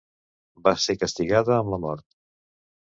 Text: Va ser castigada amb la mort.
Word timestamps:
Va 0.69 0.73
ser 0.85 0.95
castigada 1.03 1.57
amb 1.59 1.73
la 1.77 1.81
mort. 1.89 2.07